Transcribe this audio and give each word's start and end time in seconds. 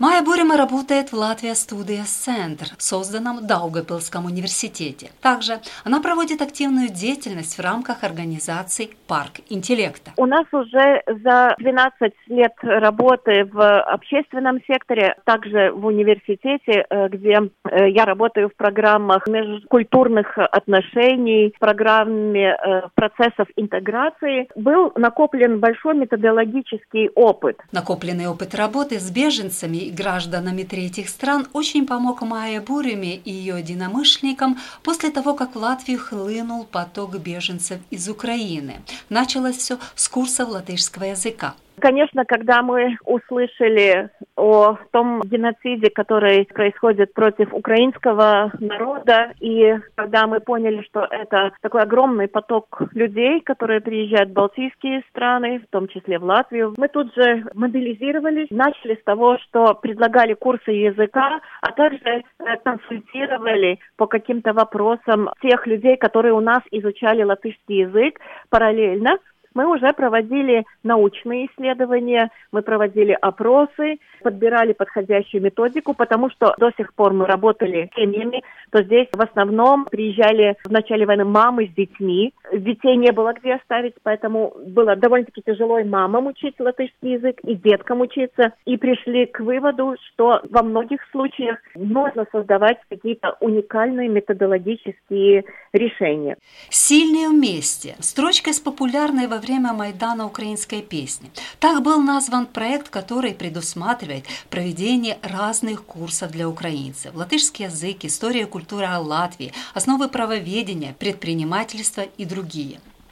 Майя 0.00 0.22
Бурима 0.22 0.56
работает 0.56 1.12
в 1.12 1.14
Латвия 1.14 1.54
Студия 1.54 2.04
Центр, 2.04 2.68
созданном 2.78 3.40
в 3.40 3.46
Даугапилском 3.46 4.24
университете. 4.24 5.10
Также 5.20 5.58
она 5.84 6.00
проводит 6.00 6.40
активную 6.40 6.88
деятельность 6.88 7.58
в 7.58 7.60
рамках 7.60 8.02
организации 8.02 8.88
«Парк 9.06 9.40
интеллекта». 9.50 10.12
У 10.16 10.24
нас 10.24 10.46
уже 10.52 11.02
за 11.06 11.54
12 11.58 12.14
лет 12.28 12.54
работы 12.62 13.44
в 13.44 13.82
общественном 13.82 14.60
секторе, 14.66 15.16
также 15.26 15.70
в 15.70 15.84
университете, 15.84 16.86
э, 16.88 17.08
где 17.08 17.50
э, 17.68 17.90
я 17.90 18.06
работаю 18.06 18.48
в 18.48 18.56
программах 18.56 19.26
межкультурных 19.26 20.38
отношений, 20.38 21.52
в 21.54 21.58
программе 21.58 22.56
э, 22.56 22.82
процессов 22.94 23.48
интеграции, 23.54 24.48
был 24.56 24.92
накоплен 24.96 25.60
большой 25.60 25.94
методологический 25.94 27.10
опыт. 27.14 27.60
Накопленный 27.70 28.28
опыт 28.28 28.54
работы 28.54 28.98
с 28.98 29.10
беженцами 29.10 29.89
гражданами 29.94 30.62
третьих 30.62 31.08
стран 31.08 31.46
очень 31.52 31.86
помог 31.86 32.22
Майе 32.22 32.60
Буриме 32.60 33.16
и 33.16 33.32
ее 33.32 33.58
единомышленникам 33.58 34.58
после 34.82 35.10
того, 35.10 35.34
как 35.34 35.54
в 35.54 35.58
Латвию 35.58 35.98
хлынул 35.98 36.64
поток 36.64 37.18
беженцев 37.18 37.80
из 37.90 38.08
Украины. 38.08 38.82
Началось 39.08 39.56
все 39.56 39.78
с 39.94 40.08
курсов 40.08 40.48
латышского 40.48 41.04
языка. 41.04 41.54
Конечно, 41.80 42.24
когда 42.24 42.62
мы 42.62 42.96
услышали 43.04 44.10
о 44.36 44.76
том 44.90 45.22
геноциде, 45.22 45.90
который 45.90 46.44
происходит 46.44 47.14
против 47.14 47.54
украинского 47.54 48.52
народа, 48.58 49.32
и 49.40 49.76
когда 49.94 50.26
мы 50.26 50.40
поняли, 50.40 50.82
что 50.82 51.06
это 51.10 51.52
такой 51.62 51.82
огромный 51.82 52.28
поток 52.28 52.82
людей, 52.92 53.40
которые 53.40 53.80
приезжают 53.80 54.30
в 54.30 54.34
Балтийские 54.34 55.02
страны, 55.10 55.60
в 55.60 55.70
том 55.70 55.88
числе 55.88 56.18
в 56.18 56.24
Латвию, 56.24 56.74
мы 56.76 56.88
тут 56.88 57.14
же 57.14 57.44
мобилизировались, 57.54 58.48
начали 58.50 58.94
с 58.94 59.04
того, 59.04 59.38
что 59.38 59.74
предлагали 59.74 60.34
курсы 60.34 60.70
языка, 60.72 61.40
а 61.62 61.72
также 61.72 61.98
э, 62.04 62.22
консультировали 62.62 63.78
по 63.96 64.06
каким-то 64.06 64.52
вопросам 64.52 65.30
тех 65.40 65.66
людей, 65.66 65.96
которые 65.96 66.34
у 66.34 66.40
нас 66.40 66.60
изучали 66.70 67.22
латышский 67.22 67.80
язык 67.80 68.20
параллельно 68.50 69.18
мы 69.54 69.66
уже 69.66 69.92
проводили 69.92 70.64
научные 70.82 71.46
исследования, 71.46 72.30
мы 72.52 72.62
проводили 72.62 73.16
опросы, 73.20 73.98
подбирали 74.22 74.72
подходящую 74.72 75.42
методику, 75.42 75.94
потому 75.94 76.30
что 76.30 76.54
до 76.58 76.70
сих 76.76 76.94
пор 76.94 77.12
мы 77.12 77.26
работали 77.26 77.90
с 77.92 78.00
семьями, 78.00 78.42
то 78.70 78.82
здесь 78.82 79.08
в 79.12 79.20
основном 79.20 79.86
приезжали 79.86 80.56
в 80.64 80.70
начале 80.70 81.06
войны 81.06 81.24
мамы 81.24 81.66
с 81.66 81.74
детьми. 81.74 82.32
Детей 82.52 82.96
не 82.96 83.12
было 83.12 83.32
где 83.32 83.54
оставить, 83.54 83.94
поэтому 84.02 84.52
было 84.66 84.96
довольно-таки 84.96 85.42
тяжело 85.42 85.78
и 85.78 85.84
мамам 85.84 86.26
учить 86.26 86.54
латышский 86.58 87.12
язык, 87.12 87.38
и 87.42 87.54
деткам 87.54 88.00
учиться. 88.00 88.52
И 88.64 88.76
пришли 88.76 89.26
к 89.26 89.40
выводу, 89.40 89.96
что 90.08 90.40
во 90.50 90.62
многих 90.62 91.00
случаях 91.12 91.58
можно 91.74 92.26
создавать 92.32 92.78
какие-то 92.88 93.36
уникальные 93.40 94.08
методологические 94.08 95.44
решения. 95.72 96.36
Сильные 96.70 97.28
вместе. 97.28 97.94
Строчка 98.00 98.52
с 98.52 98.60
популярной 98.60 99.26
во 99.26 99.38
время 99.38 99.72
Майдана 99.72 100.26
украинской 100.26 100.82
песни. 100.82 101.30
Так 101.60 101.82
был 101.82 102.00
назван 102.00 102.46
проект, 102.46 102.88
который 102.88 103.34
предусматривает 103.34 104.24
проведение 104.50 105.18
разных 105.22 105.84
курсов 105.84 106.32
для 106.32 106.48
украинцев. 106.48 107.14
Латышский 107.14 107.66
язык, 107.66 108.04
история 108.04 108.42
и 108.42 108.44
культура 108.44 108.98
Латвии, 108.98 109.52
основы 109.74 110.08
правоведения, 110.08 110.94
предпринимательства 110.98 112.02
и 112.16 112.24
другие. 112.24 112.39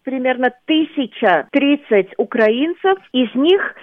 Примерно 0.04 0.52
1030 0.66 2.14
украинцев, 2.16 2.98
из 3.12 3.34
них 3.34 3.74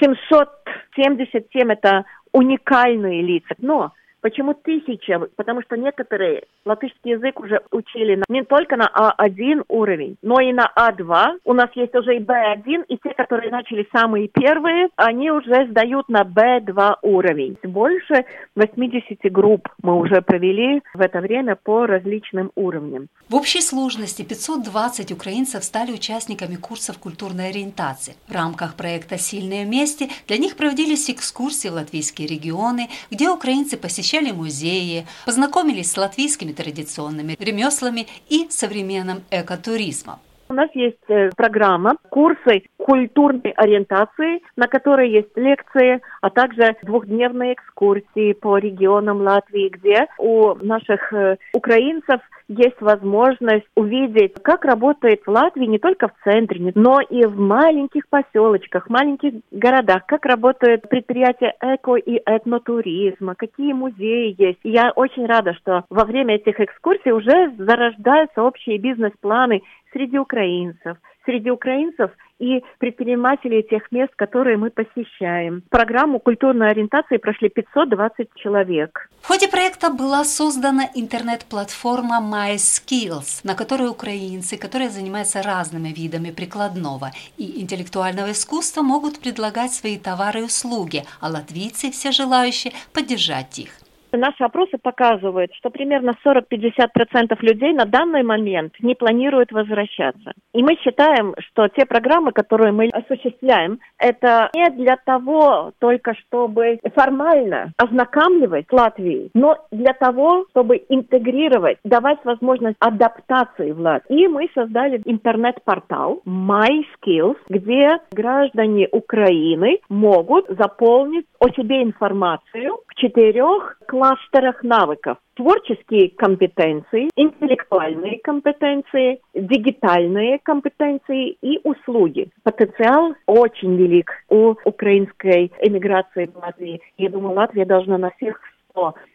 777 0.00 1.72
это 1.72 2.04
уникальные 2.32 3.22
лица. 3.22 3.54
Но 3.58 3.92
Почему 4.20 4.54
тысяча? 4.54 5.20
Потому 5.36 5.62
что 5.62 5.76
некоторые 5.76 6.44
латышский 6.64 7.12
язык 7.12 7.38
уже 7.40 7.60
учили 7.70 8.22
не 8.28 8.42
только 8.42 8.76
на 8.76 8.90
А1 9.16 9.64
уровень, 9.68 10.16
но 10.22 10.40
и 10.40 10.52
на 10.52 10.70
А2. 10.76 11.40
У 11.44 11.52
нас 11.52 11.70
есть 11.74 11.94
уже 11.94 12.16
и 12.16 12.20
Б1, 12.20 12.84
и 12.88 12.96
те, 12.98 13.14
которые 13.14 13.50
начали 13.50 13.86
самые 13.92 14.28
первые, 14.28 14.88
они 14.96 15.30
уже 15.30 15.68
сдают 15.70 16.08
на 16.08 16.22
Б2 16.22 16.96
уровень. 17.02 17.56
Больше 17.62 18.24
80 18.56 19.30
групп 19.30 19.68
мы 19.82 19.96
уже 19.96 20.20
провели 20.20 20.82
в 20.94 21.00
это 21.00 21.20
время 21.20 21.56
по 21.56 21.86
различным 21.86 22.50
уровням. 22.56 23.08
В 23.28 23.36
общей 23.36 23.60
сложности 23.60 24.22
520 24.22 25.12
украинцев 25.12 25.62
стали 25.62 25.92
участниками 25.92 26.56
курсов 26.56 26.98
культурной 26.98 27.50
ориентации. 27.50 28.14
В 28.26 28.34
рамках 28.34 28.74
проекта 28.74 29.16
«Сильные 29.18 29.64
вместе» 29.64 30.08
для 30.26 30.38
них 30.38 30.56
проводились 30.56 31.08
экскурсии 31.10 31.68
в 31.68 31.74
латвийские 31.74 32.26
регионы, 32.26 32.88
где 33.10 33.28
украинцы 33.30 33.76
посещали 33.76 34.17
посещали 34.18 34.32
музеи, 34.32 35.06
познакомились 35.24 35.92
с 35.92 35.96
латвийскими 35.96 36.52
традиционными 36.52 37.36
ремеслами 37.38 38.06
и 38.28 38.48
современным 38.50 39.22
экотуризмом. 39.30 40.18
У 40.50 40.54
нас 40.54 40.70
есть 40.72 40.96
э, 41.08 41.30
программа, 41.36 41.96
курсы 42.08 42.62
культурной 42.78 43.50
ориентации, 43.50 44.40
на 44.56 44.66
которой 44.66 45.10
есть 45.10 45.36
лекции, 45.36 46.00
а 46.22 46.30
также 46.30 46.74
двухдневные 46.82 47.52
экскурсии 47.52 48.32
по 48.32 48.56
регионам 48.56 49.20
Латвии, 49.20 49.68
где 49.68 50.06
у 50.18 50.54
наших 50.54 51.12
э, 51.12 51.36
украинцев 51.52 52.22
есть 52.48 52.80
возможность 52.80 53.66
увидеть, 53.74 54.34
как 54.42 54.64
работает 54.64 55.20
в 55.26 55.30
Латвии 55.30 55.66
не 55.66 55.78
только 55.78 56.08
в 56.08 56.14
центре, 56.24 56.72
но 56.74 57.00
и 57.00 57.26
в 57.26 57.38
маленьких 57.38 58.08
поселочках, 58.08 58.88
маленьких 58.88 59.34
городах, 59.50 60.06
как 60.06 60.24
работают 60.24 60.88
предприятия 60.88 61.54
эко 61.60 61.96
и 61.96 62.20
этнотуризма, 62.24 63.34
какие 63.34 63.74
музеи 63.74 64.34
есть. 64.38 64.60
я 64.64 64.92
очень 64.96 65.26
рада, 65.26 65.52
что 65.54 65.84
во 65.90 66.06
время 66.06 66.36
этих 66.36 66.58
экскурсий 66.58 67.12
уже 67.12 67.52
зарождаются 67.58 68.42
общие 68.42 68.78
бизнес-планы 68.78 69.62
среди 69.92 70.18
украинцев, 70.18 70.96
среди 71.24 71.50
украинцев 71.50 72.10
и 72.38 72.62
предпринимателей 72.78 73.62
тех 73.62 73.90
мест, 73.90 74.12
которые 74.16 74.56
мы 74.56 74.70
посещаем. 74.70 75.62
Программу 75.70 76.20
культурной 76.20 76.70
ориентации 76.70 77.16
прошли 77.16 77.48
520 77.48 78.28
человек. 78.36 79.10
В 79.22 79.26
ходе 79.26 79.48
проекта 79.48 79.90
была 79.90 80.24
создана 80.24 80.84
интернет-платформа 80.94 82.20
MySkills, 82.20 83.40
на 83.44 83.54
которой 83.54 83.88
украинцы, 83.88 84.56
которые 84.56 84.90
занимаются 84.90 85.42
разными 85.42 85.88
видами 85.88 86.30
прикладного 86.30 87.10
и 87.36 87.60
интеллектуального 87.60 88.30
искусства, 88.30 88.82
могут 88.82 89.20
предлагать 89.20 89.72
свои 89.72 89.98
товары 89.98 90.40
и 90.40 90.44
услуги, 90.44 91.02
а 91.20 91.28
латвийцы, 91.28 91.90
все 91.90 92.12
желающие, 92.12 92.72
поддержать 92.92 93.58
их. 93.58 93.70
Наши 94.12 94.44
опросы 94.44 94.78
показывают, 94.78 95.52
что 95.54 95.70
примерно 95.70 96.14
40-50% 96.24 97.36
людей 97.40 97.72
на 97.72 97.84
данный 97.84 98.22
момент 98.22 98.74
не 98.80 98.94
планируют 98.94 99.52
возвращаться. 99.52 100.32
И 100.52 100.62
мы 100.62 100.76
считаем, 100.76 101.34
что 101.38 101.68
те 101.68 101.84
программы, 101.84 102.32
которые 102.32 102.72
мы 102.72 102.88
осуществляем, 102.88 103.78
это 103.98 104.50
не 104.54 104.70
для 104.70 104.96
того 104.96 105.72
только, 105.78 106.14
чтобы 106.14 106.78
формально 106.94 107.72
ознакомливать 107.76 108.66
с 108.68 108.72
Латвией, 108.72 109.30
но 109.34 109.56
для 109.70 109.92
того, 109.92 110.46
чтобы 110.50 110.82
интегрировать, 110.88 111.78
давать 111.84 112.18
возможность 112.24 112.76
адаптации 112.80 113.72
в 113.72 113.80
Латвии. 113.80 114.24
И 114.24 114.28
мы 114.28 114.48
создали 114.54 115.00
интернет-портал 115.04 116.22
MySkills, 116.26 117.36
где 117.48 117.98
граждане 118.12 118.88
Украины 118.90 119.80
могут 119.88 120.46
заполнить 120.48 121.26
о 121.40 121.48
себе 121.50 121.82
информацию 121.82 122.78
в 122.86 122.94
четырех 122.94 123.78
кластерах 123.98 124.62
навыков. 124.62 125.18
Творческие 125.34 126.10
компетенции, 126.10 127.10
интеллектуальные 127.16 128.20
компетенции, 128.20 129.20
дигитальные 129.34 130.38
компетенции 130.42 131.36
и 131.42 131.58
услуги. 131.64 132.28
Потенциал 132.44 133.14
очень 133.26 133.74
велик 133.76 134.10
у 134.28 134.54
украинской 134.64 135.50
эмиграции 135.60 136.26
в 136.26 136.36
Латвии. 136.36 136.80
Я 136.96 137.10
думаю, 137.10 137.34
Латвия 137.34 137.64
должна 137.64 137.98
на 137.98 138.10
всех 138.10 138.40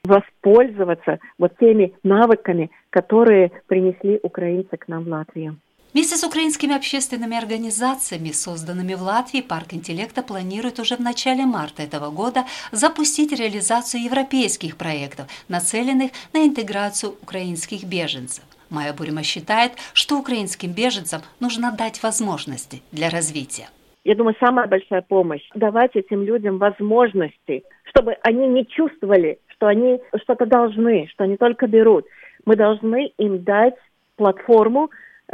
воспользоваться 0.04 1.20
вот 1.38 1.54
теми 1.58 1.94
навыками, 2.04 2.70
которые 2.90 3.52
принесли 3.68 4.20
украинцы 4.22 4.76
к 4.76 4.90
нам 4.90 5.06
в 5.06 5.08
Латвию. 5.08 5.56
Вместе 5.94 6.16
с 6.16 6.24
украинскими 6.24 6.76
общественными 6.76 7.38
организациями, 7.38 8.32
созданными 8.32 8.96
в 8.96 9.04
Латвии, 9.04 9.42
Парк 9.42 9.76
интеллекта 9.76 10.24
планирует 10.24 10.80
уже 10.80 10.96
в 10.96 11.00
начале 11.00 11.46
марта 11.46 11.84
этого 11.84 12.10
года 12.10 12.46
запустить 12.72 13.32
реализацию 13.32 14.02
европейских 14.02 14.76
проектов, 14.76 15.28
нацеленных 15.50 16.10
на 16.34 16.48
интеграцию 16.48 17.14
украинских 17.22 17.84
беженцев. 17.84 18.44
Майя 18.72 18.92
Бурима 18.92 19.22
считает, 19.22 19.74
что 19.94 20.18
украинским 20.18 20.72
беженцам 20.72 21.22
нужно 21.40 21.72
дать 21.72 22.02
возможности 22.02 22.82
для 22.92 23.12
развития. 23.12 23.70
Я 24.04 24.16
думаю, 24.16 24.36
самая 24.40 24.66
большая 24.66 25.04
помощь– 25.04 25.48
давать 25.54 25.96
этим 25.96 26.24
людям 26.24 26.58
возможности, 26.58 27.64
чтобы 27.84 28.18
они 28.24 28.48
не 28.48 28.66
чувствовали, 28.66 29.38
что 29.50 29.68
они 29.68 30.00
что-то 30.24 30.48
должны, 30.48 31.08
что 31.12 31.26
они 31.26 31.38
только 31.38 31.68
берут. 31.68 32.08
Мы 32.46 32.56
должны 32.56 33.12
им 33.20 33.44
дать 33.44 33.76
платформу, 34.16 34.90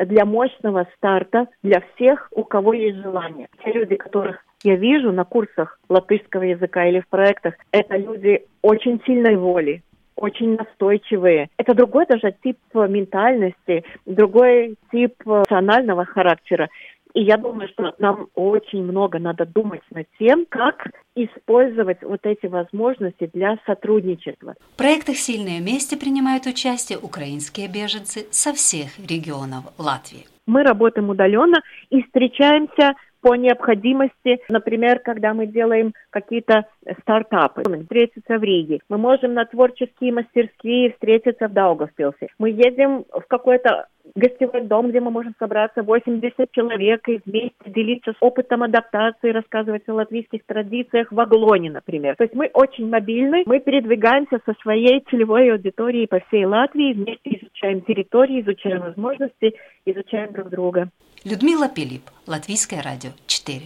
для 0.05 0.25
мощного 0.25 0.87
старта 0.95 1.47
для 1.63 1.81
всех, 1.93 2.29
у 2.31 2.43
кого 2.43 2.73
есть 2.73 2.97
желание. 2.97 3.47
Те 3.63 3.71
люди, 3.71 3.95
которых 3.95 4.43
я 4.63 4.75
вижу 4.75 5.11
на 5.11 5.23
курсах 5.23 5.79
латышского 5.89 6.43
языка 6.43 6.85
или 6.85 6.99
в 6.99 7.07
проектах, 7.07 7.55
это 7.71 7.97
люди 7.97 8.45
очень 8.61 9.01
сильной 9.05 9.37
воли, 9.37 9.81
очень 10.15 10.57
настойчивые. 10.57 11.49
Это 11.57 11.73
другой 11.73 12.05
даже 12.05 12.35
тип 12.43 12.57
ментальности, 12.73 13.85
другой 14.05 14.75
тип 14.91 15.13
национального 15.25 16.05
характера. 16.05 16.69
И 17.13 17.21
я 17.23 17.37
думаю, 17.37 17.67
что 17.69 17.93
нам 17.97 18.27
очень 18.35 18.83
много 18.83 19.19
надо 19.19 19.45
думать 19.45 19.81
над 19.91 20.07
тем, 20.19 20.45
как 20.47 20.91
использовать 21.15 22.03
вот 22.03 22.19
эти 22.23 22.45
возможности 22.45 23.29
для 23.33 23.57
сотрудничества. 23.65 24.55
В 24.73 24.77
проектах 24.77 25.17
«Сильные 25.17 25.59
вместе» 25.59 25.97
принимают 25.97 26.45
участие 26.45 26.99
украинские 26.99 27.67
беженцы 27.67 28.27
со 28.31 28.53
всех 28.53 28.99
регионов 28.99 29.65
Латвии. 29.77 30.25
Мы 30.45 30.63
работаем 30.63 31.09
удаленно 31.09 31.61
и 31.89 32.03
встречаемся 32.03 32.93
по 33.21 33.35
необходимости, 33.35 34.39
например, 34.49 34.99
когда 34.99 35.33
мы 35.33 35.45
делаем 35.45 35.93
какие-то 36.09 36.65
стартапы, 37.01 37.63
встретиться 37.81 38.37
в 38.37 38.43
Риге. 38.43 38.79
Мы 38.89 38.97
можем 38.97 39.33
на 39.33 39.45
творческие 39.45 40.13
мастерские 40.13 40.93
встретиться 40.93 41.47
в 41.47 41.53
Даугавпилсе. 41.53 42.29
Мы 42.37 42.51
едем 42.51 43.05
в 43.11 43.25
какой-то 43.27 43.87
гостевой 44.15 44.61
дом, 44.61 44.89
где 44.89 44.99
мы 44.99 45.11
можем 45.11 45.35
собраться 45.39 45.83
80 45.83 46.51
человек 46.51 47.07
и 47.07 47.21
вместе 47.25 47.55
делиться 47.65 48.11
с 48.11 48.17
опытом 48.19 48.63
адаптации, 48.63 49.31
рассказывать 49.31 49.87
о 49.87 49.93
латвийских 49.93 50.45
традициях 50.45 51.11
в 51.11 51.19
Аглоне, 51.19 51.71
например. 51.71 52.15
То 52.15 52.23
есть 52.23 52.35
мы 52.35 52.49
очень 52.53 52.89
мобильны, 52.89 53.43
мы 53.45 53.59
передвигаемся 53.59 54.39
со 54.45 54.53
своей 54.61 55.03
целевой 55.09 55.51
аудиторией 55.51 56.07
по 56.07 56.19
всей 56.27 56.45
Латвии, 56.45 56.93
вместе 56.93 57.39
изучаем 57.41 57.81
территории, 57.81 58.41
изучаем 58.41 58.81
возможности, 58.81 59.53
изучаем 59.85 60.33
друг 60.33 60.49
друга. 60.49 60.89
Людмила 61.25 61.67
Пилип, 61.67 62.03
Латвийское 62.27 62.81
радио 62.81 63.11
4. 63.27 63.61